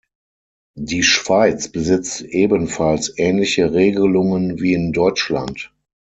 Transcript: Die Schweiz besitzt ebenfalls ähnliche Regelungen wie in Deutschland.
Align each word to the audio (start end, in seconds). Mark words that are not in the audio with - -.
Die 0.79 1.03
Schweiz 1.03 1.67
besitzt 1.67 2.21
ebenfalls 2.21 3.13
ähnliche 3.19 3.71
Regelungen 3.71 4.59
wie 4.59 4.73
in 4.73 4.93
Deutschland. 4.93 5.71